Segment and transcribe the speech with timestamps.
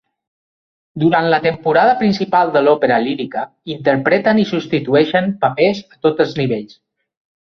[1.01, 6.75] Durant la temporada principal de l'òpera lírica, interpreten i substitueixen papers a tots els nivells.